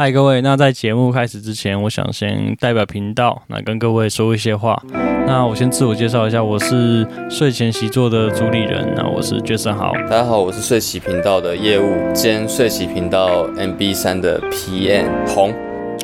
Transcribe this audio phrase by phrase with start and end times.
[0.00, 0.40] 嗨，各位。
[0.40, 4.82] 那在节目开始之前，我想先代表频道，那跟各位说一些话。
[5.26, 9.92] 那我先自我介绍一下，我是睡前习作的主理人，那我是 Jason 豪。
[10.08, 15.52] 大家好，我是睡习频道的业务兼睡习频道 MB 三的 PM 红。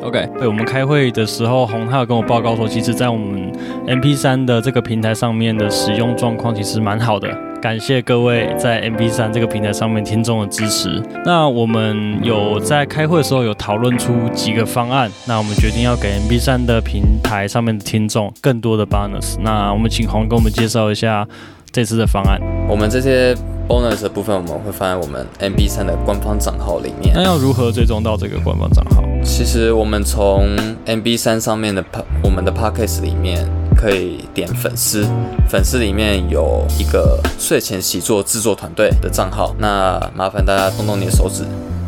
[0.03, 3.51] OK，对，我们开会的时候，红他有跟我报告说，其实在我们
[3.87, 7.27] MP 三的这个平台上面的使用状况其实蛮好的。
[7.61, 11.01] 感谢各位在 MB 三这个平台上面听众的支持。
[11.25, 19.37] 那我们有在开会的时候有讨论出几个方案，那我们决定要给 MB 三的平台上面的听众更多的 bonus。
[19.39, 21.27] 那我们请红跟我们介绍一下
[21.71, 22.39] 这次的方案。
[22.69, 23.35] 我们这些
[23.67, 27.13] bonus 的部分，我们会放在我们 MB 三的官方账号里面。
[27.15, 29.03] 那要如何追踪到这个官方账号？
[29.23, 33.45] 其实我们从 MB 三上面的 p 我们的 podcast 里面。
[33.77, 35.07] 可以点粉丝，
[35.47, 41.43] 粉丝里面有一个睡前习作制作团队的账号，那麻烦大家动动你的手指，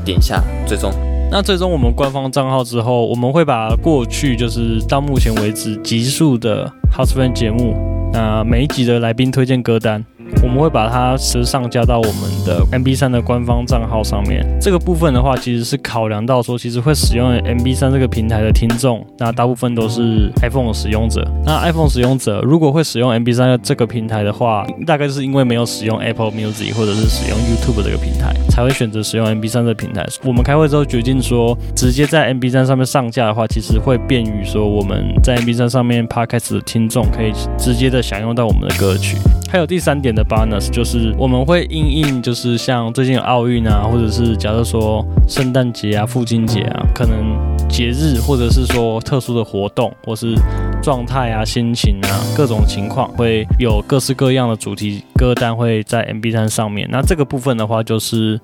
[0.06, 0.92] 点一下最终。
[1.32, 7.76] 那最终我们官方账号之后，我们会把过去就是到目前为止集数的 House Fan 节目，
[8.14, 10.06] 那每一集的来宾推荐歌单。
[10.50, 14.44] 我们会把它是上架到我们的 MB 三的官方账号上面。
[14.60, 21.24] 这个部分的话，其实是考量到说，其实会使用 MB 三这个平台的听众，那大部分都是 iPhone 使用者。
[21.46, 30.04] 那 iPhone 使用者如果会使用 MB 三这个平台的话，大概是因为没有使用 Apple Music 或者是使用 YouTube 这个平台，才会选择使用 MB 三这个平台。
[30.24, 39.16] 我们开会之后决定说，直接在 MB 三上面上架的话，其实会便于说我们在 MB 三上面 Podcast 的听众可以直接的享用到我们的歌曲。
[39.52, 40.39] 还有第三点的吧
[40.72, 47.38] 就是我们会因应，就是像最近奥运啊，或者是假设说圣诞节啊、父亲节啊，可能
[47.68, 50.36] 节日或者是说特殊的活动，或是
[50.82, 56.88] 状态啊、心情啊，各种情况会有各式各样的主题歌单会在 M B 三上面。
[56.92, 58.40] 那这个部分的话，就是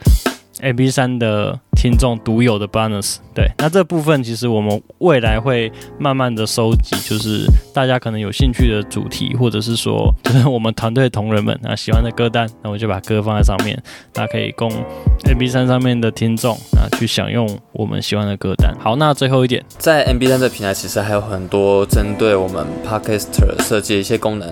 [0.61, 1.59] MP3 的。
[1.75, 13.77] 听众独有的 bonus，对，那这部分其实我们未来会慢慢的收集，就是大家可能有兴趣的主题，或者是说， 就是我们团队同仁们啊喜欢的歌单，那我就把歌放在上面，
[14.13, 14.71] 大家可以供
[15.25, 18.73] MP3 上面的听众啊去享用我们喜欢的歌单。
[18.79, 24.51] 好，那最后一点，在 MP3 这平台其实还有很多针对我们 Podcaster 设计的一些功能，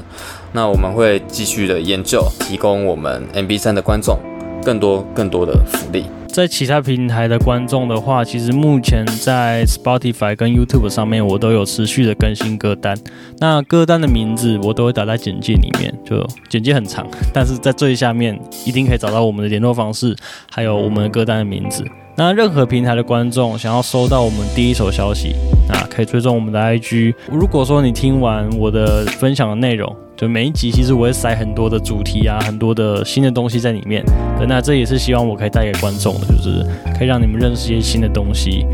[0.51, 4.19] 那我们会继续的研究，提供我们 MP3 的观众
[4.63, 6.05] 更多更多的福利。
[6.27, 12.97] 在其他平台的观众的话，其实目前在 Spotify 跟 YouTube 上面，我都有持续的更新歌单。
[13.37, 20.15] 那歌单的名字我都会打在简介里面，就简介很长，但是在最下面一定可以找到我们的联络方式，
[20.49, 21.85] 还有我们的歌单的名字。
[22.15, 25.35] 那任何平台的观众想要收到我们第一手消息，
[25.67, 27.13] 那可以追踪我们的 IG。
[27.31, 34.03] 如果说你听完我的分享的内容，就每一集其实我会塞很多的主题啊，很多的新的东西在里面。
[34.47, 36.65] 那这也是希望我可以带给观众的，就是
[36.97, 38.65] 可以让你们认识一些新的东西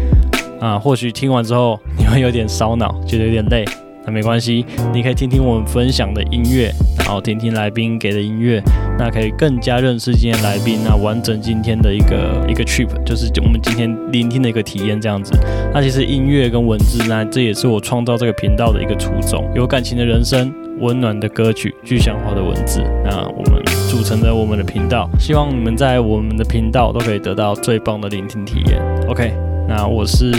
[0.59, 0.79] 啊。
[0.79, 3.66] 或许听完之后你会有点烧脑，觉得有点累，
[4.05, 8.61] 那没关系，你可以听听我们分享的音乐，然后听听来宾给的音乐，
[8.97, 15.33] 那可以更加认识今天来宾，那完整今天的一个一个 trip，就是我们今天聆听的一个体验这样子。
[15.73, 20.53] 那其实音乐跟文字，那这也是我创造这个频道的一个初衷，有感情的人生。
[20.81, 28.81] 温暖的歌曲，具象化的文字，那我们组成的我们的频道，希望你们在我们的频道都可以得到最棒的聆听体验。
[29.09, 29.33] OK，
[29.67, 30.31] 那我是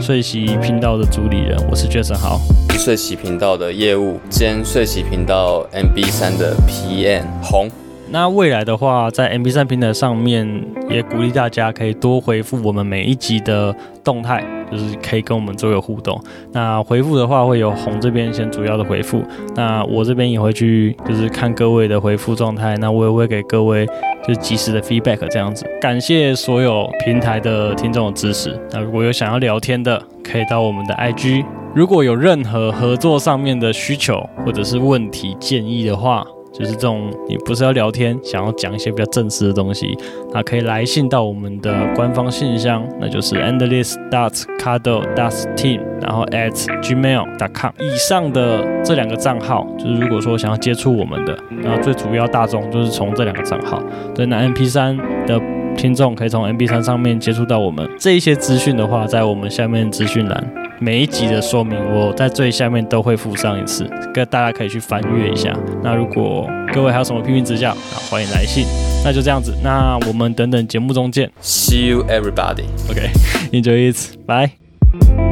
[0.00, 2.40] 睡习频道的主理人，我是 Jason 豪，
[2.78, 7.68] 睡习频道的业务兼睡习频道 MB 三的 PM 红。
[8.08, 16.18] 那未来的话，在 MB 三平台上面，也鼓励大家可以多回复我们每一集的动态，就是可以跟我们做个互动。
[16.50, 19.22] 那回复的话，会有红这边先主要的回复，
[19.54, 23.86] 那我这边也会去就是看各位的回复状态，那我也会给各位
[24.26, 25.66] 就是及时的 feedback 这样子。
[25.80, 28.58] 感谢所有平台的听众的支持。
[28.70, 31.44] 那如果有想要聊天的，可以到我们的 IG。
[31.74, 39.96] 如果有任何合作上面的需求或者是问题建议的话，就是这种，你不是要聊天，想要讲一些比较正式的东西，
[40.32, 46.52] 那可以来信到我们的官方信箱，那就是 endless dot cuddle dot team，然后 at
[46.82, 47.72] gmail dot com。
[47.80, 53.82] 以上的这两个账号，就是如果说想要接触我们的，然后最主要大众就是从这两个账号。
[54.14, 54.96] 对，那 MP3
[55.26, 55.40] 的
[55.74, 57.88] 听众可以从 MP3 上面接触到我们。
[57.98, 60.61] 这一些资讯的话，在我们下面资讯栏。
[60.82, 65.56] 每一集的说明，我在最下面都会附上一次，跟大家可以去翻阅一下。
[65.80, 68.64] 那如果各位还有什么批评指教，啊，欢迎来信。
[69.04, 71.30] 那就这样子，那我们等等节目中见。
[71.40, 72.64] See you everybody.
[72.90, 73.10] OK,
[73.52, 74.16] enjoy it.
[74.26, 75.31] Bye.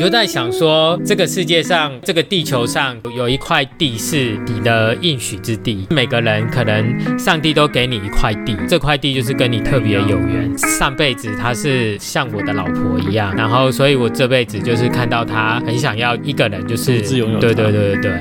[0.00, 5.86] 就在想说，这个世界上，这个地球上有一块地是你的应许之地。
[5.90, 10.56] 每个人可能上帝都给你一块地，这块地就是跟你特别有缘。
[10.56, 17.38] 上辈子他是像我的老婆一样，然后所以我这辈子就是看到他很想要一个人，就是自由。
[17.38, 18.12] 对对对对对。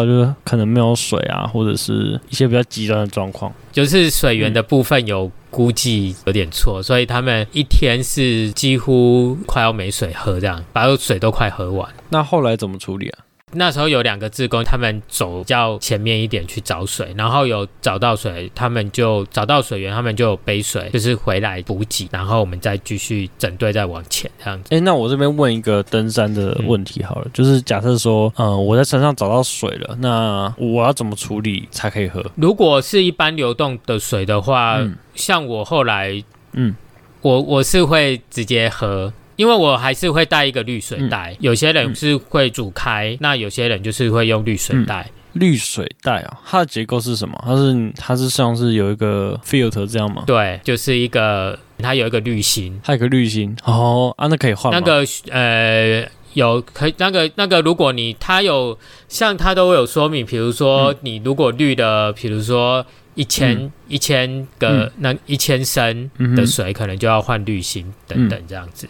[0.00, 11.88] 到就是可能没有水啊，或者是一些比较极端的状况，就是水源的部分有估计有点错，所以他们一天是几乎快要没水喝，这样把水都快喝完。
[12.08, 13.18] 那后来怎么处理啊？
[13.52, 24.68] 那时候有两个志工，他们走较前面一点去找水，然后有找到水，他们就找到水源，他们就有背水，就是回来补给，然后我们再继续整队再往前这样子。
[24.74, 32.24] 哎、欸，那我这边问一个登山的问题好了，嗯、就是假设说，嗯、呃，我在山上找到水了，那我要怎么处理才可以喝？
[32.36, 36.22] 如果是一般流动的水的话，嗯、像我后来，
[36.52, 36.74] 嗯，
[37.22, 39.12] 我我是会直接喝。
[39.40, 45.10] 因为我还是会带一个滤水袋，嗯、有些人是会煮开，嗯、那有些人就是会用滤水袋。
[45.32, 47.42] 滤、嗯、水袋啊，它的结构是什么？
[47.46, 50.24] 它是它是像是有一个 filter 这样吗？
[50.26, 53.56] 对，就是一个它有一个滤芯，它有个滤芯。
[53.64, 54.78] 哦啊，那可以换吗？
[54.78, 58.78] 那个呃有可以那个那个，如果你它有
[59.08, 62.84] 像它都会有说明，比如说你如果滤的，比如说
[63.14, 68.86] 一千、嗯、一千个、嗯、那一千升的水，可能就要换滤芯等等这样子。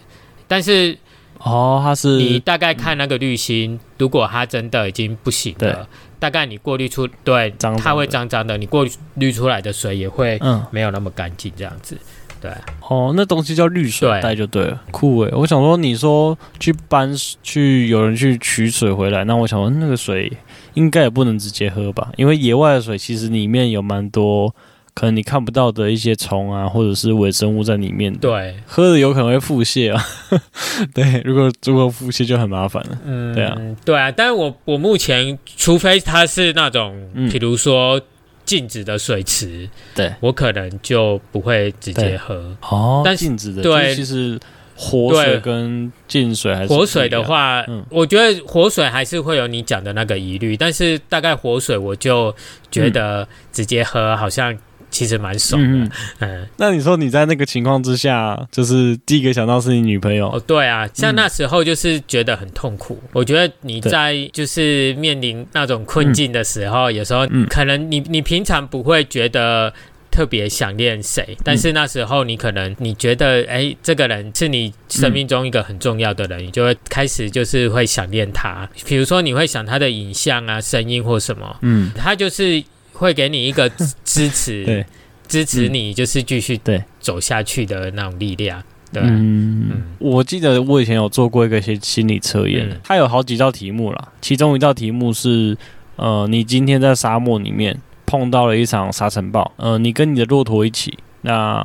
[0.51, 0.99] 嗯但是，
[1.39, 5.89] 哦，它是你大概看那个滤芯，嗯、如果它真的已经不行了，
[6.19, 11.97] 大概你过滤出对，它会脏脏的，你过滤出来的水也会嗯没有那么干净这样子，
[12.41, 12.51] 对。
[12.89, 15.31] 哦，那东西叫滤水袋就对了，对酷诶。
[15.33, 17.15] 我想说，你说去搬
[17.45, 20.33] 去有人去取水回来，那我想说那个水
[20.75, 22.11] 应该也不能直接喝吧？
[22.17, 24.53] 因为野外的水其实里面有蛮多。
[24.93, 30.05] 可能你看不到的一些虫啊，或者是微生物在里面，对，喝了有可能会腹泻啊。
[30.95, 32.99] 对，如果如果腹泻就很麻烦了。
[33.05, 34.11] 嗯，对啊，对啊。
[34.11, 36.95] 但是我我目前，除非它是那种，
[37.31, 38.01] 比如说
[38.45, 42.57] 静止的水池，对、嗯、我可能就不会直接喝。
[42.63, 44.39] 哦，但静止的，对，其实
[44.77, 52.35] 活水跟静水还是活水的话，嗯，我觉得活水还是会有你讲的那个疑虑，但是大概活水我就
[52.71, 54.57] 觉得直接喝好像。
[55.01, 60.29] 其实蛮爽的，嗯，嗯，那你说你在那个情况之下，就是第一个想到是你女朋友？
[60.29, 62.99] 哦，对啊，像那时候就是觉得很痛苦。
[63.05, 69.73] 嗯，我觉得你在就是面临那种困境的时候，对有时候可能你你平常不会觉得
[70.11, 78.69] 特别想念谁，但是那时候你可能你觉得哎，这个人是你生命中一个很重要的人，你就会开始就是会想念他。
[78.85, 82.63] 比如说你会想他的影像啊、声音或什么，嗯，他就是。
[83.01, 83.69] 会给你一个
[84.05, 84.87] 支持，对，
[85.27, 86.85] 支持你就是继续对。
[87.01, 88.63] 走下去的那种力量。
[88.93, 95.57] 对，嗯，嗯，我记得我以前有做过一个心心理测验，嗯、它有好几道题目啦，其中一道题目是，
[95.97, 101.65] 呃，你今天在沙漠里面碰到了一场沙尘暴，呃，你跟你的骆驼一起，那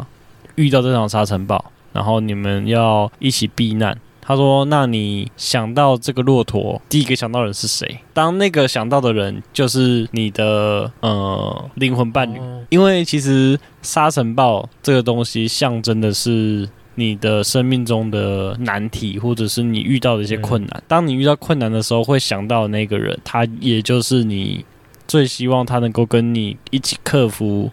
[0.56, 3.98] 遇到这场沙尘暴，然后你们要一起避难。
[4.28, 8.00] 他说：“那你想到这个骆驼，第一个想到的人是谁？
[8.12, 12.40] 当那个想到的人就是你的呃灵魂伴侣，
[12.70, 20.84] 因为其实沙尘暴这个东西象征的是你的生命中的难题，或者是你遇到的一些困难。
[20.88, 24.66] 当你遇到困难的时候，会想到那个人，他也就是你
[25.08, 27.70] 最希望他能够跟你一起克服。”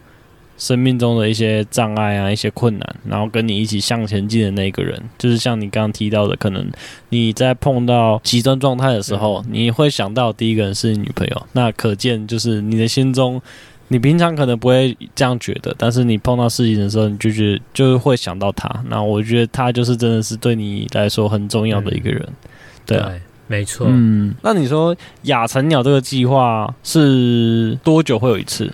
[0.62, 6.64] 生命中的一些障碍啊，一些困难，然后跟你一起向前进的那个人，就是像你刚刚提到的，可能
[7.09, 11.47] 你在碰到极端状态的时候，你会想到第一个人是你女朋友。
[11.50, 13.42] 那可见，就是你的心中，
[13.88, 18.71] 你平常可能不会这样觉得，但是你碰到事情的时候，你就觉得就是会想到他。
[18.88, 22.23] 那我觉得他就是真的是对你来说很重要的一个人。
[22.23, 22.49] 嗯、
[22.87, 23.88] 对啊，对，没错。
[23.90, 28.73] 嗯，那你说亚成鸟这个计划是多久会有一次？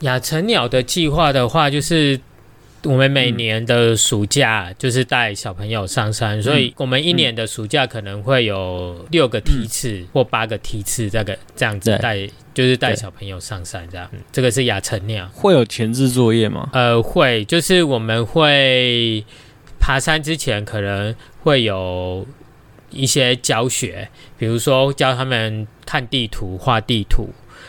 [0.00, 2.18] 亚成鸟的计划的话，就是
[2.84, 14.08] 我们每年的暑假就是带小朋友上山，嗯、所以我们一年的暑假可能会有六个梯次或八个梯次，这个这样子带，就是带小朋友上山这样。
[14.10, 15.28] 对这个是亚成鸟。
[15.34, 16.70] 会有前置作业吗？
[16.72, 19.22] 呃，会，就是我们会
[19.78, 22.26] 爬山之前可能会有
[22.90, 27.28] 一些教学，比如说教他们看地图、画地图、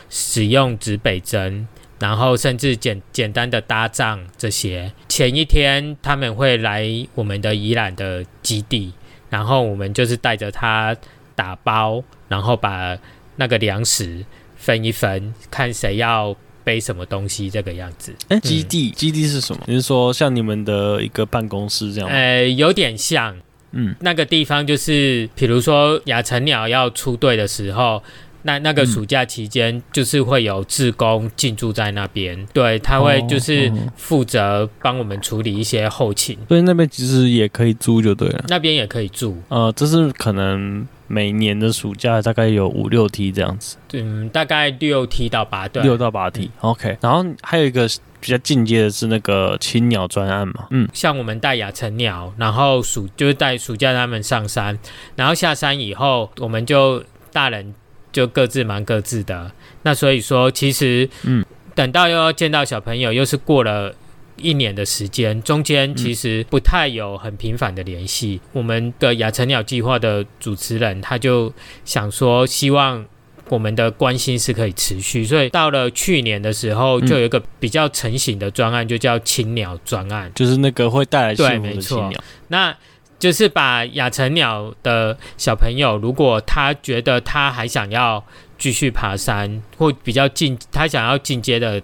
[0.10, 1.68] 使用指北针。
[2.02, 4.92] 然后甚至简简单的搭帐这些。
[5.08, 8.92] 前一天他们会来我们的宜兰的基地，
[9.30, 10.94] 然后我们就是带着他
[11.36, 12.98] 打包，然后把
[13.38, 14.26] 那个粮食
[14.58, 16.36] 分一分，看谁要。
[16.64, 18.14] 背什么东西这个样子？
[18.28, 19.64] 哎、欸，基地，嗯、基地是什么？
[19.66, 22.16] 你是说像你们的一个办公室这样吗？
[22.16, 23.36] 呃，有点像，
[23.72, 28.04] 嗯，那个地方就是，比如说亚成鸟要出队的时候，
[28.44, 40.88] 那那个暑假期间就是会有志工进驻在那边，嗯、对，他会就是负责帮我们处理一些后勤，所以那边其实也可以租就对了，那边也可以住，呃，这是可能。
[41.08, 46.50] 每年的暑假大概有五六梯这样子，嗯，大概六梯到八对，六到八梯。
[46.62, 47.86] 嗯、OK，然后还有一个
[48.22, 54.80] 比较进阶的是那个青鸟专案嘛，嗯，像我们带亚成鸟，然后暑就是带暑假他们上山，
[55.18, 57.74] 然后下山以后，我们就大人
[58.12, 59.52] 就各自忙各自的。
[59.84, 63.94] 那所以说，其实，嗯，等到又要见到小朋友，又是过了。
[64.38, 68.42] 一年的时间，中间其实不太有很频繁的联系。
[68.46, 71.54] 嗯、我们的亚成鸟计划的主持人，他就
[71.86, 73.06] 想说，希望
[73.50, 82.10] 我们的关心是可以持续，所以到了去年的时候，就有一个比较成型的专案，就叫青鸟专案，就是那个会带来幸福的青鸟。
[82.10, 82.24] 对，没错。
[82.48, 82.76] 那
[83.22, 88.26] 就是把亚成鸟的小朋友，如果他觉得他还想要
[88.58, 91.80] 继续爬山，或比较进，他想要进阶的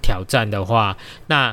[0.00, 1.52] 挑战的话，那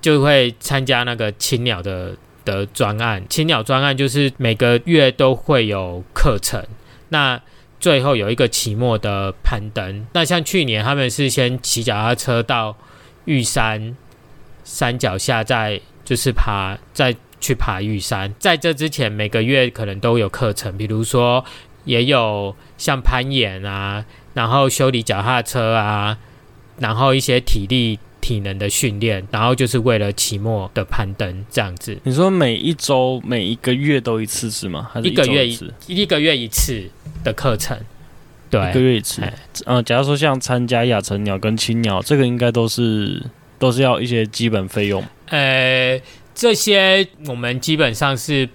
[0.00, 6.64] 就会参加那个青鸟的的专案，青鸟专案就是每个月都会有课程，
[7.08, 7.40] 那
[7.80, 10.06] 最后有一个期末的攀登。
[10.12, 12.76] 那像去年他们是先骑脚踏车到
[13.24, 13.96] 玉山
[14.62, 18.32] 山脚下，再就是爬，再去爬玉山。
[18.38, 21.44] 在这之前，每个月可能都有课程，比如说
[21.84, 26.16] 也有像攀岩啊，然后修理脚踏车啊，
[26.78, 27.98] 然后一些体力。
[28.24, 31.94] 体能的训练，然后就是为了期末的攀登这样子。
[32.04, 34.88] 你说每一周、每一个月都一次是吗？
[34.90, 35.74] 还是一个月一次？
[35.88, 36.88] 一个月一次
[37.22, 37.78] 的课程，
[38.48, 39.20] 对，一个月一次。
[39.66, 43.22] 嗯、呃，假如说像参加亚成鸟跟青鸟，这个应该都是
[43.58, 45.04] 都是要一些基本费用。
[45.26, 46.00] 呃，
[46.34, 48.48] 这些我们基本上是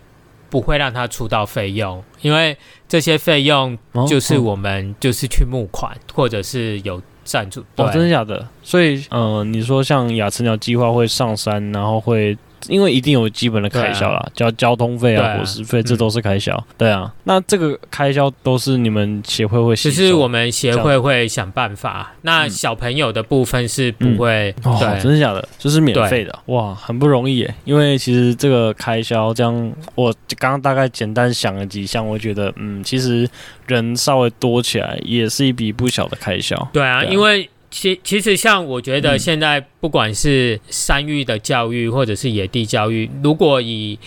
[0.49, 2.57] 不会让他出到费用，因为
[2.87, 7.01] 这些费用就是我们就是去募款，或者是有。
[7.25, 8.47] 赞助哦，真的假的？
[8.63, 12.35] 所以，呃，你说像雅慈鸟计划会上山，然后会。
[12.67, 16.61] 因为一定有基本的开销啦，交、啊、交通费啊、伙食费，这都是开销。
[16.77, 22.13] 对啊，那这个开销都是你们协会会，其实我们协会会想办法。
[22.23, 25.47] 那小朋友的部分是不会，嗯、哦，真的假的？
[25.57, 27.55] 就是免费的，哇，很不容易耶。
[27.63, 33.29] 因为其实这个开销，这样我刚刚大概简单想了几项，我觉得，嗯，其实
[33.67, 36.55] 人稍微多起来，也是一笔不小的开销。
[36.73, 37.49] 对啊，对啊因为。
[37.71, 43.97] 其其实像我觉得现在不管是山域的教育或者是野地教育，如果以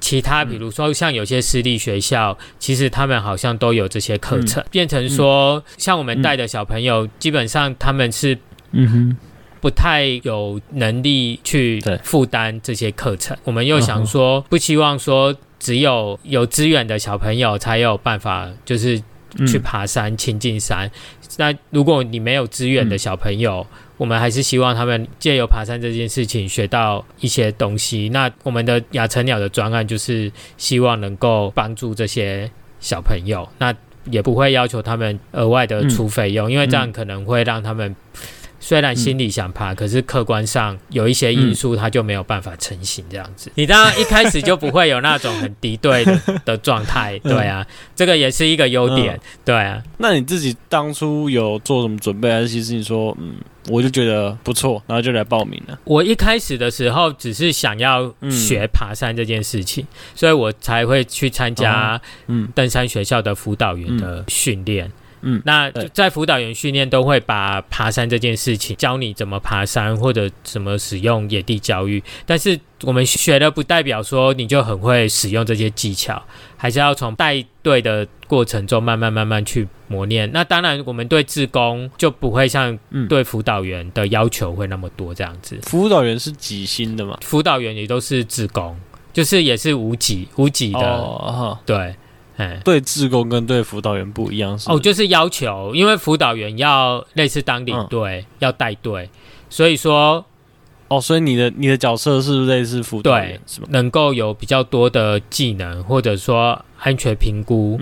[0.00, 8.38] 其他比如说像有些私立学校，其实他们好像都有这些课程，变成说像我们带的小朋友，基本上他们是
[8.72, 9.16] 嗯哼
[9.60, 13.36] 不太有能力去负担这些课程。
[13.44, 19.02] 我们又想说，不希望说只有有资源的小朋友才有办法，就是。
[19.46, 20.90] 去爬山、亲近山。
[21.36, 28.08] 那如果你没有资源的小朋友，嗯、我们还是希望他们借由爬山这件事情学到一些东西。
[28.08, 33.74] 那我们的亚成鸟的专案就是希望能够帮助这些小朋友，那
[34.06, 37.94] 也不会要求他们额外的出费用，嗯、因为这样可能会让他们。
[38.60, 43.48] 虽然心里想爬，嗯、可是客观上有一些因素，它就没有办法成型这样子。
[43.48, 49.82] 嗯、你当然一开始就不会有那种很敌对的 的状态，对啊，这个也是一个优点，嗯、对啊。
[49.98, 53.34] 那你自己当初有做什么准备，还是其实你说，嗯，
[53.68, 55.78] 我就觉得不错，然后就来报名了？
[55.84, 64.92] 我一开始的时候只是想要学爬山这件事情，嗯、所以我才会去参加嗯登山学校的辅导员的训练。
[65.22, 72.02] 嗯嗯，那在辅导员训练都会把爬山这件事情教你怎么爬山，或者怎么使用野地教育。
[72.24, 76.22] 但是我们学的不代表说你就很会使用这些技巧，
[76.56, 80.30] 还是要从带队的过程中慢慢慢慢去磨练。
[80.32, 85.58] 那当然，我们对志工就不会像对辅导员的要求会那么多这样子。
[85.62, 87.18] 辅导员是几星的嘛？
[87.22, 88.74] 辅导员也都是志工，
[89.12, 91.94] 就是也是无几无几的，哦、对。
[92.64, 94.70] 对，志工跟对辅导员不一样是？
[94.70, 99.08] 哦，就是要求，因为辅导员要类似当领队，嗯、要带队，
[99.48, 100.24] 所以说，
[100.88, 103.40] 哦，所以你的你的角色是不是类似辅导员？
[103.46, 103.66] 是吗？
[103.70, 107.78] 能够有比较多的技能，或者说安全评估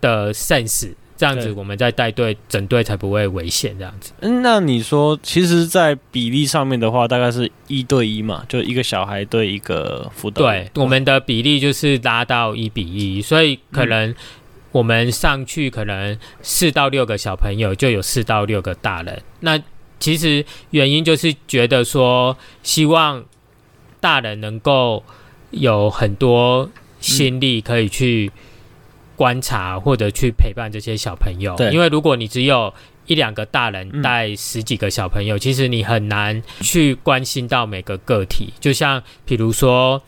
[0.00, 3.76] 的 sense，、嗯、这样子我们在带队整队才不会危险。
[3.78, 4.12] 这样子。
[4.20, 10.42] 嗯，那你说，其实，在比例上面的话，大概是一对一嘛，就一个小孩对一个辅导。
[10.42, 14.14] 对，我们的比例就是拉到一比一，所以可能
[14.72, 19.22] 我们上去可能四到六个小朋友，就有四到六个大人。
[19.40, 19.60] 那
[20.00, 23.24] 其实原因就是觉得说，希望
[24.00, 25.02] 大人能够
[25.50, 26.68] 有很多
[27.00, 28.32] 心力可以去
[29.16, 31.56] 观察或者去陪伴这些小朋友。
[31.72, 32.72] 因为如果你只有
[33.06, 38.52] 一两个大人带十几个小朋友，其实你很难去关心到每个个体。
[38.60, 40.02] 就像比如说，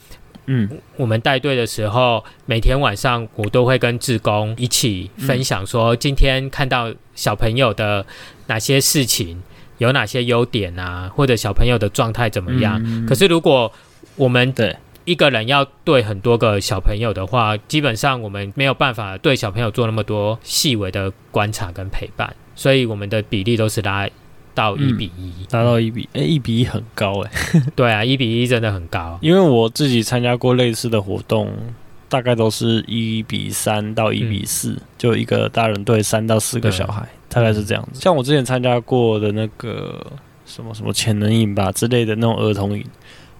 [0.47, 8.05] 嗯，我们带队的时候，每天晚上我都会跟志工一起分享说，今天看到小朋友的
[8.47, 9.43] 哪些事情。
[9.79, 11.13] 有哪些优点啊？
[11.15, 12.81] 或者小朋友的状态怎么样？
[12.83, 13.71] 嗯、可是如果
[14.15, 14.75] 我们对
[15.07, 24.07] 一个人要对很多个小朋友的话，基本上我们没有办法对小朋友做那么多细微的观察跟陪伴，所以我们的比例都是拉
[24.55, 27.31] 到一比一，拉到一比，哎，一比一很高哎。
[27.75, 29.19] 对啊，一比一真的很高。
[29.23, 31.51] 因为我自己参加过类似的活动，
[32.09, 37.09] 大概都是一比三到一比四，嗯，就一个大人对三到四个小孩。
[37.29, 40.07] 大概是这样子，像我之前参加过的那个
[40.47, 42.83] 什么什么潜能营吧之类的那种儿童营，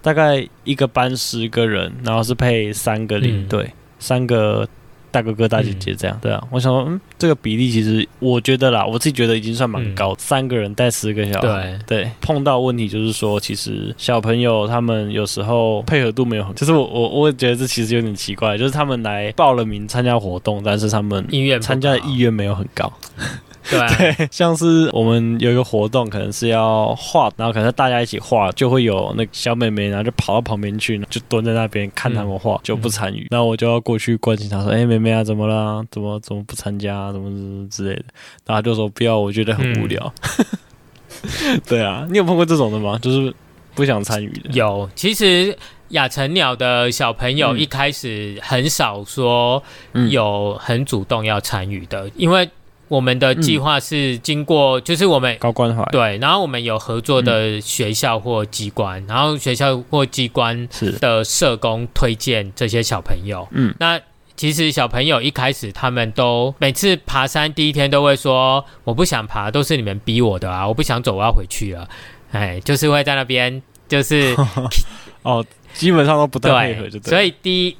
[0.07, 4.65] 大概一个班十个人，然后是配三个领队，嗯、三个
[5.11, 6.17] 大哥哥大姐姐这样。
[6.21, 11.77] 对啊，我想说，嗯，这个比例其实我觉得啦，我自己觉得已经算蛮高，嗯、三个人带十个小孩。
[11.85, 22.89] 对对，碰到问题就是说，其实小朋友他们有时候配合度没有很，就是我我我觉得这其实有点奇怪，就是他们来报了名参加活动，但是他们意愿参加的意愿没有很高。
[23.69, 33.27] 对，啊、对，像是我们有一个活动，可能是要画，然后可能大家一起画，就会有那个小妹妹，然后就跑到旁边去，就蹲在那边看他们画，嗯、就不参与。
[33.29, 35.83] 那、嗯、我就要过去关心她，说：“哎、欸，妹妹啊，怎么了？
[35.91, 37.11] 怎么怎么不参加、啊？
[37.11, 38.05] 怎么怎么之类的？”
[38.47, 40.13] 然后她就说：“不要，我觉得很无聊。
[40.39, 40.45] 嗯”
[41.67, 42.97] 对啊，你有碰过这种的吗？
[43.01, 43.33] 就是
[43.75, 44.49] 不想参与的。
[44.51, 45.57] 有，其实
[45.89, 49.61] 亚成鸟的小朋友一开始很少说
[50.09, 52.49] 有很主动要参与的，嗯、因为。
[52.87, 60.67] 我们的计划是经过，就是我们高关怀对，然后我们有合作的学校或机关，然后学校或机关
[60.99, 63.47] 的社工推荐这些小朋友。
[63.51, 63.99] 嗯，那
[64.35, 70.67] 其实小朋友一开始他们都每次爬山第一天都会说：“我不想爬，都是你们逼我的啊！
[70.67, 71.87] 我不想走，我要回去了。”
[72.31, 74.35] 哎，就是会在那边就是
[75.23, 77.09] 哦，基本上都不太配合，就对。
[77.09, 77.75] 所以第一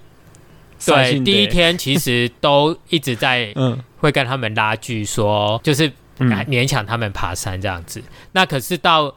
[0.85, 3.77] 对第一天其实都一直在 嗯。
[3.99, 7.99] 会跟他们拉锯，说就是勉强他们爬山这样子。
[7.99, 9.09] 嗯、那可是到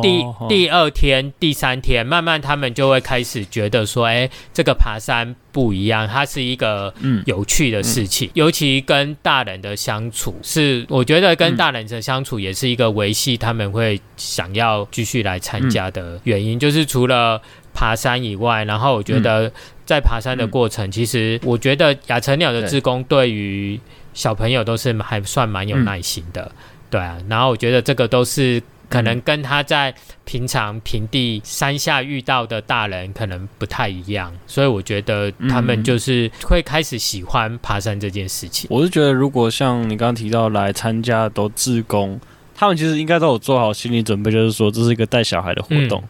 [0.00, 6.92] 第、哦、第二天、第三天，慢慢他们就会开始觉得说，哎，这个爬山不一样，它是一个
[7.26, 8.28] 有趣的事情。
[8.28, 16.56] 嗯嗯、尤其跟大人的相处，是我觉得跟大人的相处也是一个维系他们会想要继续来参加的原因。
[16.56, 17.42] 嗯、就是除了
[17.74, 19.52] 爬山以外，然后我觉得
[19.88, 23.80] 在爬山的过程，嗯、其实我觉得亚成鸟的志工对于
[24.12, 26.52] 小朋友都是还算蛮有耐心的，嗯、
[26.90, 27.16] 对啊。
[27.26, 29.94] 然后我觉得这个都是可能跟他在
[30.26, 38.68] 平常平地山下遇到的大人可能不太一样，所以我觉得他们就是会开始喜欢爬山这件事情。
[38.70, 42.20] 我是觉得，如果像你刚刚提到来参加的都志工，
[42.54, 46.08] 他们其实应该都有做好心理准备，就是说这是一个带小孩的活动，嗯、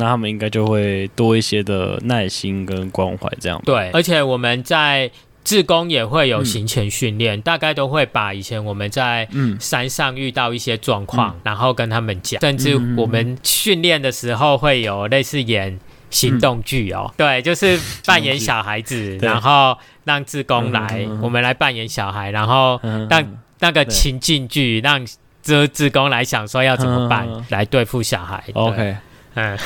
[0.00, 3.62] 那他们应该就会多一些的耐心跟关怀这样。
[3.64, 5.08] 对，而且我们在。
[5.42, 9.26] 自工也会有行前训练，嗯、大概都会把以前我们在
[9.58, 12.38] 山上遇到一些状况，嗯、然后跟他们讲。
[12.42, 23.26] 甚至我们训练的时候会有类似演行动剧哦，嗯、对，就是扮演小孩子，然后让志工来，嗯、我们来扮演小孩，然后让
[23.60, 25.04] 那个情境剧让
[25.42, 28.44] 这志工来想说要怎么办、嗯、来对付小孩。
[28.52, 28.94] OK。
[29.34, 29.56] 嗯，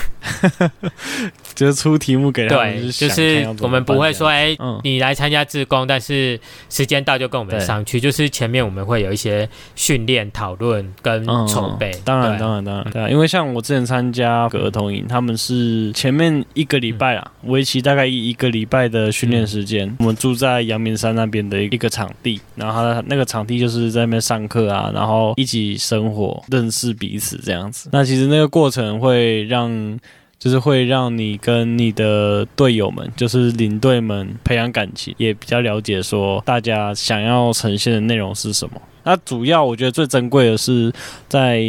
[1.55, 7.99] 就是出题目给他们，对，就是我们不会说，哎、你来参加志工，但是时间到就跟我们上去。
[7.99, 11.91] 就是前面我们会有一些训练、讨论跟筹备。
[12.05, 19.89] 当然，当然，当然，对啊，因为像我之前参加儿童营，他们是前面一个礼拜啊，为期大概一一个礼拜的训练时间。
[19.89, 27.89] 嗯、我们住在阳明山那边的一个场地，然后他那个场地就是在那边上课啊，然后一起生活、认识彼此这样子。
[27.93, 30.01] 那其实那个过程会让让
[30.39, 38.81] 就是会让你跟你的队友们，就是领队们培养感情，也比较了解说大家想要呈现的内容是什么。
[39.05, 40.93] 那主要我觉得最珍贵的是
[41.29, 41.63] 在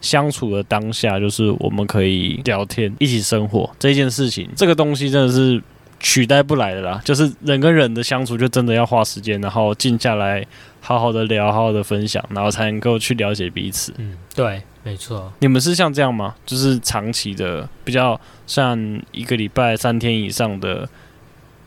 [0.00, 5.62] 相处的当下，就是我们可以聊天、一起生活这件事情，这个东西真的是
[5.98, 7.00] 取代不来的啦。
[7.04, 10.44] 就是人跟人的相处，就真的要花时间，然后静下来。
[10.86, 13.94] 好好的聊，好好的分享，然后才能够去了解彼此。
[13.96, 15.32] 嗯，对，没错。
[15.40, 16.36] 你们是像这样吗？
[16.46, 18.78] 就是长期的，比较像
[19.10, 20.88] 一个礼拜三天以上的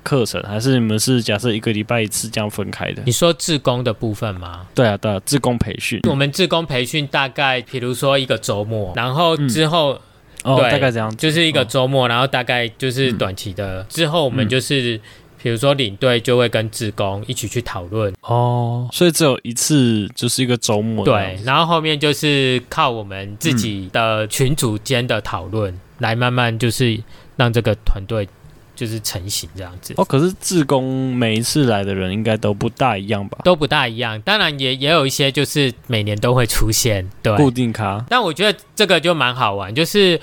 [0.03, 3.03] 课程，还是你们是假设一个礼拜一次这样分开的？
[3.05, 4.67] 你说自工的部分吗？
[4.73, 5.99] 对啊，对啊，自工培训。
[6.07, 9.93] 我们自工培训大概，比如说一个周末，然后之后。
[9.93, 9.99] 嗯
[10.43, 13.83] 哦，大概这样，就是一个周末，然后大概就是短期的。
[13.89, 14.97] 之后我们就是，
[15.41, 18.13] 比如说领队就会跟志工一起去讨论。
[18.21, 21.05] 哦，所以只有一次，就是一个周末。
[21.05, 26.99] 对，然后后面就是靠我们自己的群组间的讨论，来慢慢就是
[27.35, 28.27] 让这个团队
[28.75, 29.93] 就是成型这样子。
[29.97, 33.39] 哦，可是志工每一次来的人应该都不大一样吧？
[33.43, 38.03] 都不大一样，当然也也有一些就是每年都会出现，对，固定咖。
[38.09, 40.19] 但我觉得这个就蛮好玩，就是。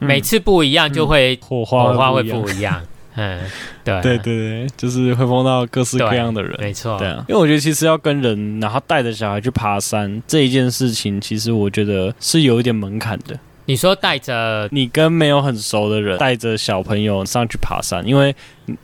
[0.00, 2.82] 每次不一样，就会火花火花会不一样。
[3.16, 3.40] 嗯，
[3.84, 6.98] 对对对对，就是会碰到各式各样的人，没错。
[6.98, 13.38] 对啊，因为我觉得其实要跟人，然后带着小孩去爬山这一件事情，其实我觉得是有一点门槛的。
[13.66, 18.34] 你说带着你跟没有很熟的人，带着小朋友上去爬山，因为，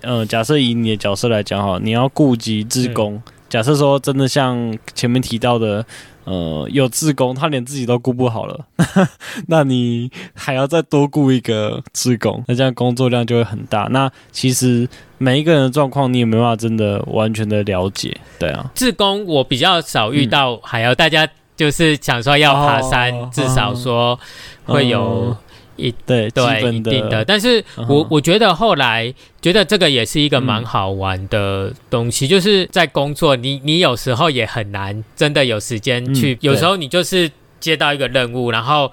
[0.01, 3.15] 呃，假设以你的角色来讲哈，你要顾及自工。
[3.15, 5.85] 嗯假设说真的像前面提到的，
[6.25, 8.65] 呃，有志工，他连自己都顾不好了，
[9.49, 13.89] 那你还要再多雇一个志工，那这样工作量就会很大。
[13.91, 18.71] 那其实每一个人的状况，你也没办法真的完全的了解，对啊。
[18.75, 24.19] 志工我比较少遇到，还要大家就是想说要爬山，哦、至少说
[24.65, 25.37] 会有。
[25.81, 38.93] 一对对一定的，但是我我觉得后来觉得这个也是一个蛮好玩的东西，嗯、就是在工作，你你有时候也很难真的有时间去，嗯、有时候你就是接到一个任务，然后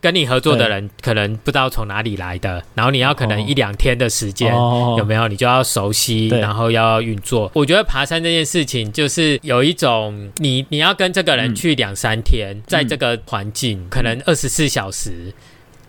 [0.00, 5.28] 跟你合作的人可能不知道从哪里来的，然后你要可能一两天的时间，哦、有没有？
[5.28, 7.48] 你就要熟悉，然后要运作。
[7.54, 15.32] 我觉得爬山这件事情就是有一种你你要跟这个人去两三天，嗯、在这个环境可能二十四小时。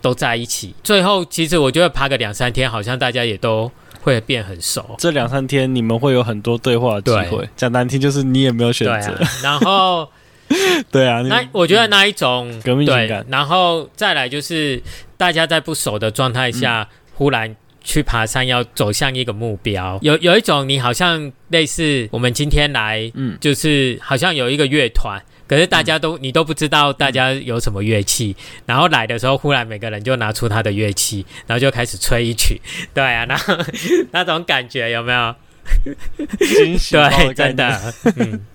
[0.02, 4.96] 都在一起，最后其实我觉得爬个两三天，好像大家也都会变很熟。
[4.98, 9.12] 这两三天你们会有很多对话的机会，讲难听就是你也没有选择。
[9.12, 10.10] 啊、然后，
[10.92, 13.26] 对啊，那我觉得那一种革命情感。
[13.30, 14.82] 然后再来就是
[15.18, 25.22] 大家在不熟的状态下，嗯、忽然去爬山，要走向一个目标，有有一种你好像类似我们今天来，嗯，就是好像有一个乐团。
[25.52, 32.62] 可是大家都、嗯、你都不知道大家有什么乐器，嗯、然后来的时候忽然每个人就拿出他的乐器，然后就开始吹一曲，
[32.96, 33.58] 对啊，然后
[34.12, 35.36] 那种感觉有没有？
[36.16, 38.46] 对，真的，嗯。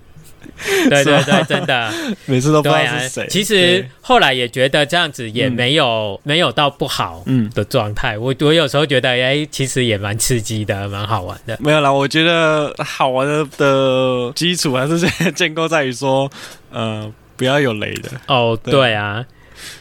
[0.89, 1.91] 对对对，真的，
[2.25, 3.27] 每次都不知道是谁。
[3.29, 8.17] 其实后来也觉得这样子也没有没有到不好的状态。
[8.17, 11.57] 我我有时候觉得，哎，其实也蛮刺激的，蛮好玩的。
[11.59, 14.99] 没有啦，我觉得好玩的的基础还是
[15.31, 16.29] 建构在于说，
[16.71, 18.09] 呃，不要有雷的。
[18.27, 19.25] 哦，对啊。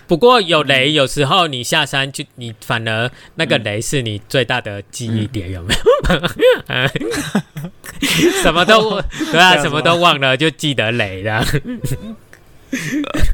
[0.07, 5.81] 不过有雷，有时候你下山就你反而那个雷是你最大的记忆点，有没有？
[8.43, 9.01] 什么都
[9.33, 11.45] 对啊，什么都忘了，就记得雷的。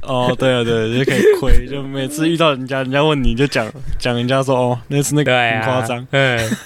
[0.02, 6.06] 哦，对啊，对，就可以亏，就每次遇到人家，人家问你就讲讲人家说哦，那次那个很夸张。
[6.10, 6.56] 嗯。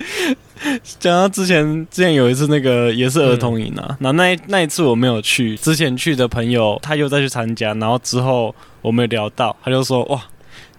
[0.98, 10.22] 讲到之前，之前有一次那个也是儿童营啊，那、嗯、那那一次我没有去，之前去的朋友他又再去参加，然后之后我们聊到，他就说哇，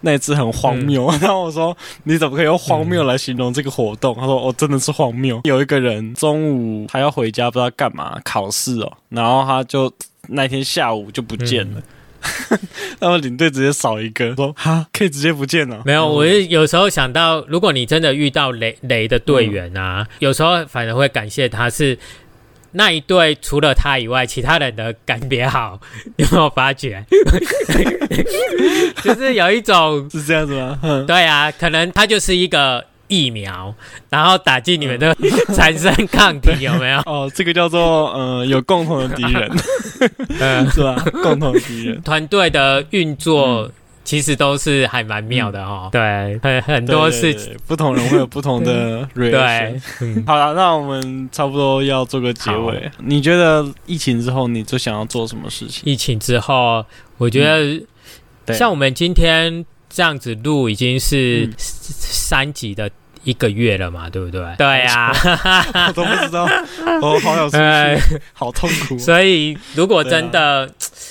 [0.02, 1.08] 那一次很荒谬。
[1.08, 4.15] 嗯、 然后我说你怎么可以用荒谬来形容这个活动？
[4.15, 5.41] 嗯、他说哦，真的是荒谬。
[5.44, 9.91] 有一个人中午还要回家，不知道干嘛考试哦，然后他就
[10.28, 11.82] 那天下午就不见了。
[12.50, 12.60] 嗯
[13.00, 15.82] 那么领队直接少一个，说哈，可以直接不见了。
[15.86, 21.98] 没有，我有时候想到，如果你真的遇到雷雷的队员啊，嗯、有时候反而会感谢他是
[22.74, 25.80] 那一队除了他以外，其他人的感别好，
[26.18, 27.04] 有没有发觉？
[29.04, 30.80] 就是有一种 是这样子吗？
[31.08, 32.86] 对啊，可能他就是一个。
[33.14, 33.76] 疫苗，
[34.10, 35.14] 然后打进你们的
[35.54, 37.00] 产生抗体，有没有？
[37.06, 39.52] 哦，这个叫做呃，有共同的敌人，
[40.40, 40.96] 嗯，是吧？
[41.24, 42.02] 共同敌人。
[42.04, 43.72] 团队的运作
[44.04, 45.90] 其实都是还蛮妙的哦。
[45.92, 49.82] 对，很很多事情，不同人会有不同的 reaction。
[50.00, 52.90] 对，好了，那我们差不多要做个结尾。
[52.98, 55.84] 你觉得疫情之后，你最想要做什么事情？
[55.86, 56.84] 疫情之后，
[57.18, 62.90] 我觉得像我们今天这样子录，已经是三集的。
[63.24, 64.42] 一个月了嘛，对不对？
[64.58, 65.12] 对呀、
[65.44, 66.48] 啊， 我都不知道，
[67.02, 67.58] 我好有趣，
[68.34, 68.98] 好痛苦。
[68.98, 70.70] 所以，如果真的，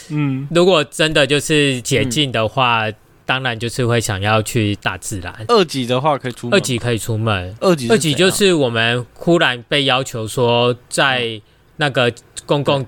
[0.08, 2.94] 嗯，如果真的就是解禁的话，嗯、
[3.24, 5.32] 当然就是会想要去大自然。
[5.48, 7.54] 二级的话可以出门，二级可以出门。
[7.60, 11.40] 二级，二级就是我们忽然被要求说，在
[11.76, 12.12] 那个
[12.44, 12.84] 公共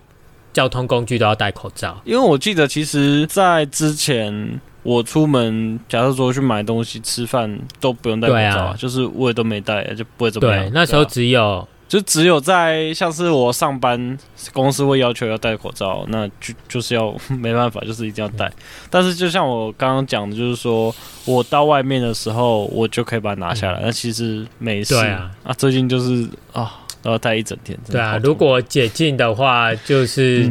[0.53, 2.01] 交通工具都要戴口罩。
[2.05, 10.65] 因为我记得，其实，在之前我出门，假设说去买东西、吃饭都不用戴口罩，啊，就是我也都没戴，就不会怎么样。
[10.65, 11.67] 对，那时候只有。
[11.89, 14.17] 就只有在像是我上班
[14.55, 18.51] 公司会要求要戴口罩，那就就是要没办法，就是一定要戴。
[18.89, 20.95] 但是就像我刚刚讲的，就是说
[21.27, 23.81] 我到外面的时候，我就可以把它拿下来。
[23.83, 24.95] 那其实没事。
[24.95, 27.79] 对啊，啊，最近就是啊，都要戴一整天。
[27.91, 30.51] 对啊，如果解禁的话，就是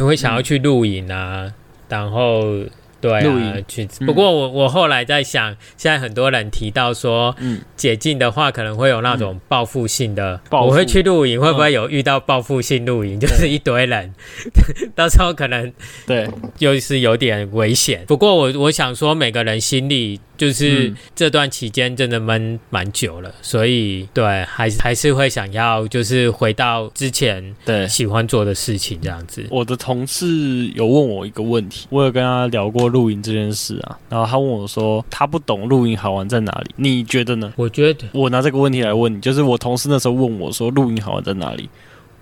[0.00, 1.52] 会想要去露营啊，
[1.90, 2.64] 然后。
[3.10, 3.86] 对啊，去。
[4.06, 7.34] 不过我我后来在想，现在很多人提到说，
[7.76, 10.40] 解禁的话可能会有那种报复性的。
[10.50, 13.20] 我会去露营，会不会有遇到报复性露营？
[13.20, 14.14] 就是一堆人，
[14.96, 15.72] 到时候可能
[16.06, 18.04] 对，就是有点危险。
[18.06, 20.20] 不过我我想说，每个人心里。
[20.36, 29.46] 就是这段期间真的闷蛮久了，所以对，还是还是会想要就是回到之前对喜欢做的事情这样子。
[29.50, 37.52] 我的同事有问我一个问题，我有跟他聊过露营这件事啊，然后他问我说他不懂露营好玩在哪里，你觉得呢？
[37.56, 41.70] 我觉得我拿这个问题来问你，就是我同事那时候问我说露营好玩在哪里？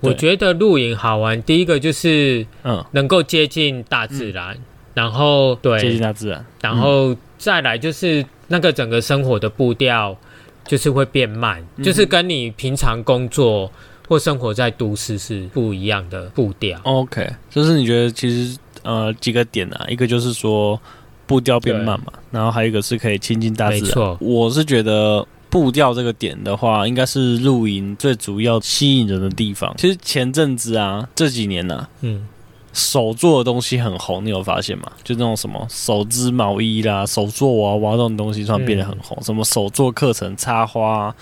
[0.00, 4.60] 我觉得露营好玩，第一个就是嗯，能够接近大自然，嗯、
[4.94, 7.16] 然后对接近大自然，然后。
[7.42, 10.16] 再来就是那个整个生活的步调，
[10.64, 13.68] 就是会变慢，嗯，就是跟你平常工作
[14.06, 16.78] 或生活在都市是不一样的步调。
[16.84, 20.80] OK，就是你觉得其实呃几个点啊，一个就是说
[21.26, 23.82] 步调变慢嘛，然后还有一个是可以亲近大自然。
[23.82, 29.74] 没错，我是觉得步调这个点的话，应该是露营最主要吸引人的地方。
[29.76, 32.28] 其实前阵子啊，这几年呢，啊，嗯。
[32.72, 34.90] 手做的东西很红，你有发现吗？
[35.04, 39.16] 就那种什么手织毛衣啦、手做娃娃这种东西，突然变得很红。
[39.20, 41.14] 嗯、什么手做课程、插花、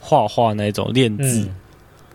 [0.00, 1.54] 画画那种练字、嗯，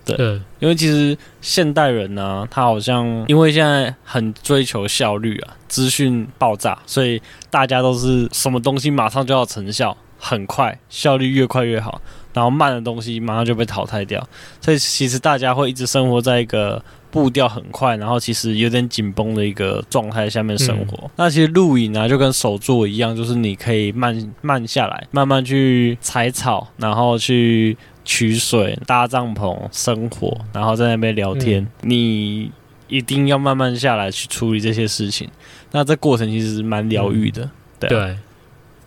[0.06, 12.02] 对，对，因为其实现代人呢、啊，他好像因为现在很追求效率啊，资讯爆炸，所以大家都是什么东西马上就要成效，很快，效率越快越好，
[12.34, 14.26] 然后慢的东西马上就被淘汰掉，
[14.62, 16.84] 所以其实大家会一直生活在一个。
[17.12, 20.96] 步调很快，然后其实有点紧绷的一个状态下面生活。
[21.06, 31.90] 嗯、那其实露营啊，就跟手作一样，就是你可以慢慢下来，慢慢去采草，然后去取水、搭帐篷、生火，然后在那边聊天、嗯。
[31.90, 32.52] 你
[32.88, 35.28] 一定要慢慢下来去处理这些事情。
[35.72, 38.06] 那这过程其实蛮疗愈的，对、啊。
[38.06, 38.18] 对。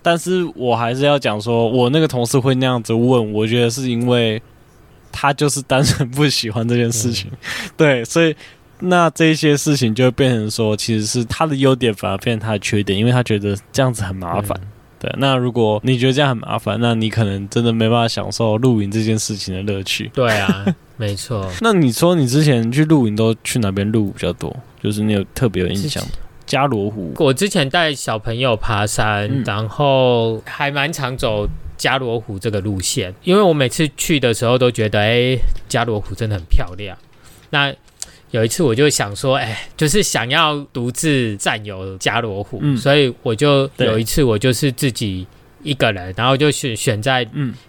[0.03, 4.43] 但是我还是要讲说，我那个同事会那样子问，我觉得是因为。
[5.15, 7.39] 他就是单纯不喜欢这件事情，嗯、
[7.77, 8.35] 对，所以
[8.79, 14.69] 那这些事情就会变成说，其实是他的优点反而变成他的缺点，因为他觉得这样子很麻烦、嗯。
[14.99, 20.11] 对，那如果你觉得这样很麻烦，那你可能真的没办法享受露营这件事情的乐趣。
[20.15, 20.65] 对啊，
[20.97, 21.47] 没错。
[21.61, 24.57] 那你说你之前去露营都去哪边露比较多？
[24.83, 26.11] 就是你有特别有印象的？
[26.47, 27.13] 加罗湖。
[27.19, 31.49] 我之前带小朋友爬山，嗯、然后还蛮常走。
[31.79, 36.97] 加罗湖这个路线，因为我每次去的时候都觉得，哎、欸，加罗湖真的很漂亮。
[37.51, 37.75] 那
[38.31, 45.27] 有一次我就想说，哎、欸，就是想要独自占有加罗湖、嗯，所以我就有一次我就是自己
[45.63, 47.27] 一个人，然后就选选在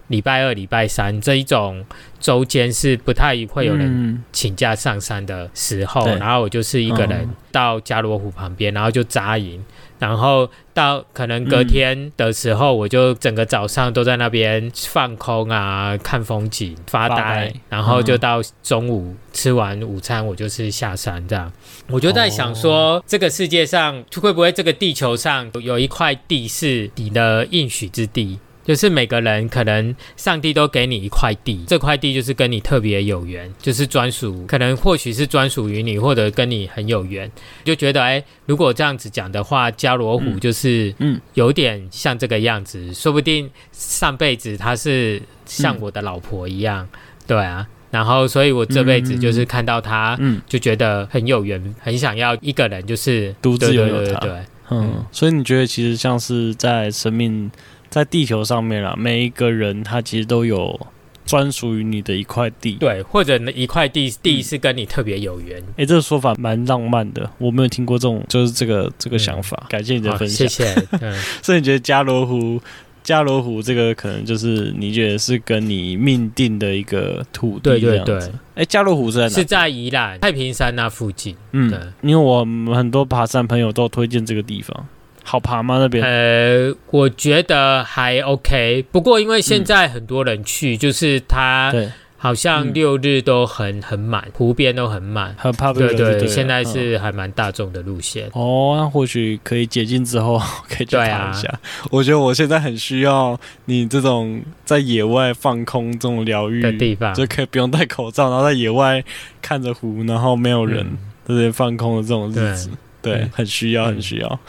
[0.08, 1.86] 礼拜二、礼拜三这一种
[2.20, 9.64] 周间是不太会有人请假上山的时候，然后我就是一个人到加罗湖旁边，然后就扎营。
[10.04, 21.50] 然后到可能隔天的时候，我就整个早上都在那边放空啊，看风景、发呆，然后就到中午吃完午餐，我就是下山这样。
[21.88, 28.39] 我就在想说，这个世界上会不会这个地球上有一块地是你的应许之地？
[28.63, 37.30] 就是每个人可能上帝都给你一块地，这块地就是跟你特别有缘，就是专属，可能或许是专属于你，或者跟你很有缘，
[37.65, 54.32] 就觉得哎、欸，如果这样子讲的话，加罗虎就是嗯，有点像这个样子，嗯、说不定上辈子他是像我的老婆一样，嗯、对啊，然后所以我这辈子就是看到他，嗯，就觉得很有缘，很想要一个人就是独自拥有他，对，
[54.69, 57.52] 嗯，嗯，所以你觉得其实像是在生命。
[57.94, 60.88] 在地球上面啊，每一个人他其实都有
[61.28, 65.62] 专属于你的一块地，对，或者一块地地是跟你特别有缘。
[65.74, 69.56] 哎、欸，这个说法蛮浪漫的，我没有听过这种，就是这个这个想法。
[69.66, 70.88] 嗯、感谢你的分享，谢谢。
[71.02, 72.60] 嗯、 所以你觉得加罗湖，
[73.04, 78.18] 加罗湖这个可能就是你觉得是跟你命定的一个土地，对对对。
[78.56, 79.30] 哎、欸，加罗湖是在哪？
[79.30, 81.36] 是在宜兰太平山那附近。
[81.52, 82.44] 嗯，因为我
[82.76, 84.88] 很多爬山朋友都推荐这个地方。
[85.24, 85.78] 好爬吗？
[85.80, 86.04] 那边？
[86.04, 88.86] 呃，我觉得还 OK。
[88.92, 91.74] 不过因为现在很多人去，嗯、就是它
[92.18, 98.30] 好像六日都很很满，湖边都很满，很怕对对对，现在是还蛮大众的路线。
[98.34, 101.60] 哦，那或许可以解禁之后 可以去爬一下。
[101.92, 109.04] 我觉得我现在很需要你这种在野外放空这种疗愈的地方，就可以不用戴口罩，然后在野外
[109.42, 110.86] 看着湖，然后没有人，
[111.28, 112.70] 这些放空的这种日子。
[113.04, 114.39] 对，嗯、很需要，很需要。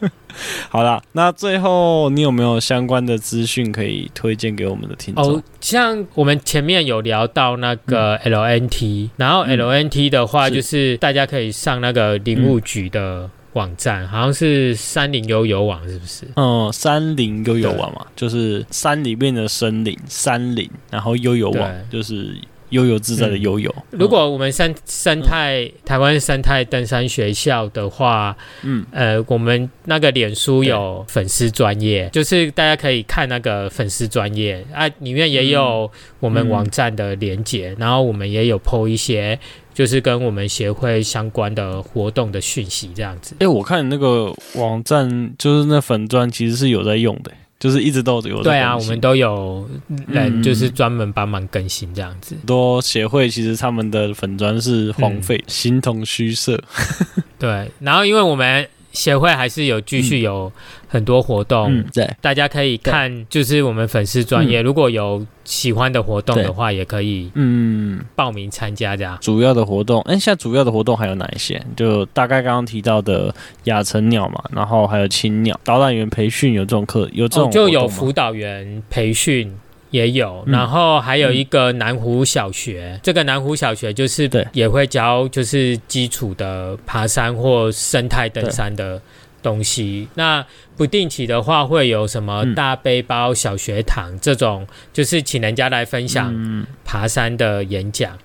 [0.00, 0.10] 嗯、
[0.68, 5.24] 好啦，那最后你有没有相关的资讯可以推荐给我们的听众？
[5.24, 16.26] 哦，像我们前面有聊到那个 LNT，、嗯、然后 LNT 的话，就是大家可以上那个林务局的网站，嗯、好像是山林悠游网，是不是？
[16.36, 22.36] 嗯，山林悠游网嘛，就是山里面的森林，山林，然后悠游网就是。
[22.72, 23.72] 悠游自在的悠游。
[23.90, 39.38] 如果我们生生态台湾生态登山学校的话，嗯，呃，我们那个脸书有粉丝专业，就是大家可以看那个粉丝专业啊，里面也有我们网站的连结，然后我们也有 po 一些
[39.74, 43.36] 就是跟我们协会相关的活动的讯息，这样子。
[43.38, 47.30] 哎，我看那个网站就是那粉专其实是有在用的。
[47.62, 49.64] 就是一直都有对啊，我们都有
[50.08, 52.34] 人就是专门帮忙更新这样子。
[52.34, 56.60] 很多协会其实他们的粉砖是荒废，嗯、形同虚设。
[57.38, 60.52] 对，然后因为我们协会还是有继续有
[60.86, 65.26] 很多活动，嗯、对，大家可以看，就是我们粉丝专页，嗯、如果有。
[65.44, 69.18] 喜欢的活动的话，也可以嗯报名参加这样。
[69.20, 71.60] 主要的活动，哎，现在主要的活动还有哪一些？
[71.74, 79.52] 就大概刚刚提到的亚成鸟嘛，然后还有青鸟导览员培训，有这种课，有这种、哦、就有辅导员培训
[79.92, 89.00] 也有，然后还有一个南湖小学，嗯、这个南湖小学就是也会教就是基础的爬山或生态登山的。
[89.42, 98.18] 东西，那不定期的话会有什么大背包小学堂、嗯、这种，就是请人家来分享爬山的演讲，嗯、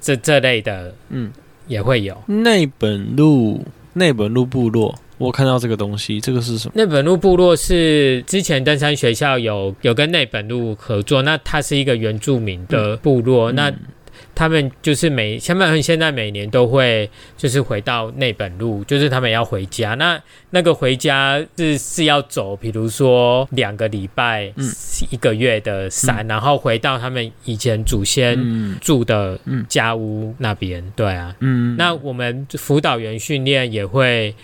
[0.00, 1.32] 这这类的，嗯，
[1.66, 2.16] 也会有。
[2.26, 6.72] 内本路内本路部落，我看到这个东西，这个是什么？
[6.74, 13.72] 内本路部落是之前登山学校有有跟内本路合作，那它是一个原住民的部落，嗯、那。
[14.32, 19.94] 他们就是每，他们现在每年都会就是回到内本路，就是他们要回家。
[19.94, 20.18] 那
[20.50, 24.64] 那个回家是是要走，比如说两个礼拜、嗯、
[25.10, 28.38] 一个月的山，嗯、然后回到他们以前祖先
[28.80, 30.82] 住的家屋那边。
[30.96, 34.34] 对啊，嗯，那我们辅导员训练也会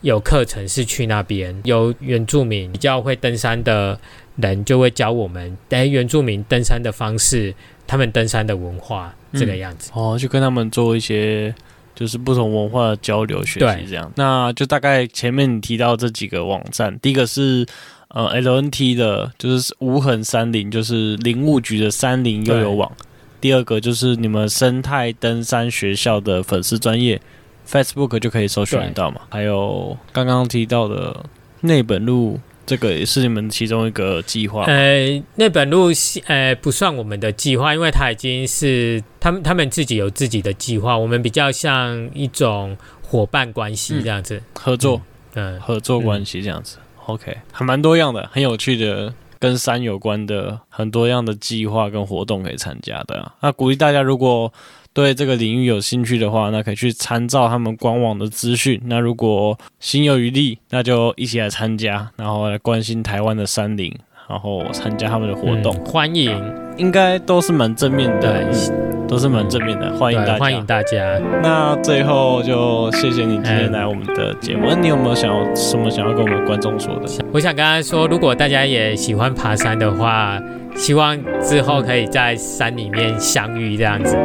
[0.00, 3.98] 有课程是去那边，有原住民比较会登山的
[4.36, 7.54] 人就会教我们，哎，原住民登山的方式。
[7.90, 11.54] 他们登山的文化这个样子、嗯、哦，就跟他们做一些
[11.94, 14.12] 就是不同文化的交流学习这样。
[14.16, 17.64] 那就大概前面你提到这几个网站，第一个是
[18.08, 22.92] 呃 LNT 的，就是无痕山林，就是林务局的山林悠游网。
[23.40, 27.18] 第二个就是你们生态登山学校的粉丝专页
[27.68, 29.20] Facebook 就可以搜寻得到嘛。
[29.30, 31.24] 还有刚刚提到的
[31.60, 32.40] 内本路。
[32.68, 34.64] 这个也是你们其中一个计划。
[34.66, 35.88] 呃，内本路
[36.26, 40.94] 呃不算我们的计划，因为它已经是他们他们自己有自己的计划。
[40.94, 45.00] 我们比较像一种伙伴关系这样子，嗯、合作，
[45.32, 46.76] 嗯，嗯合作关系这样子。
[46.76, 53.34] 嗯、OK，还蛮多样的，很有趣的，跟山有关的很多样的计划跟活动可以参加的、啊。
[53.40, 54.52] 那鼓励大家如果。
[54.98, 58.80] 对这个领域有兴趣的话，那可以去参照他们官网的资讯。
[58.86, 63.94] 那如果心有余力，那就一起来参加，然后来关心台湾的山林，
[64.28, 65.72] 然后参加他们的活动。
[65.72, 66.36] 嗯、欢迎，
[66.76, 69.96] 应该都是蛮正面的，对都是蛮正面的。
[69.96, 71.20] 欢迎大家，欢迎大家。
[71.44, 74.66] 那最后就谢谢你今天来我们的节目。
[74.68, 77.08] 嗯、你有没有想要什么想要跟我们观众说的？
[77.32, 80.42] 我想跟他说，如果大家也喜欢爬山的话，
[80.74, 84.18] 希望之后可以在山里面相遇，这样子。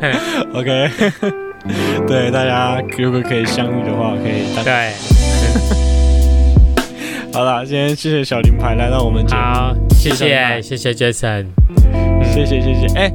[0.00, 0.12] 嗯
[0.54, 0.90] OK，
[2.06, 4.92] 对大家如果可以相遇的话，可以对。
[7.32, 11.46] 好了，今天谢谢小林牌来到我们节目，好，谢谢谢谢 Jason，
[12.22, 13.10] 谢谢谢谢，哎。